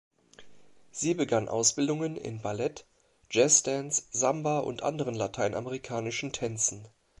[0.89, 2.87] Sie begann Ausbildungen in Ballett,
[3.29, 6.87] Jazz Dance, Samba und anderen lateinamerikanischen Tänzen.